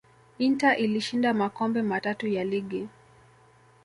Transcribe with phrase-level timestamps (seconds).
[0.37, 2.87] inter ilishinda makombe matatu ya ligi